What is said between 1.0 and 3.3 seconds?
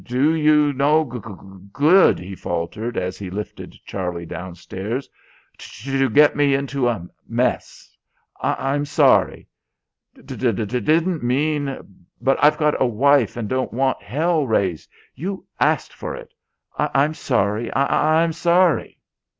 g g good," he faltered as he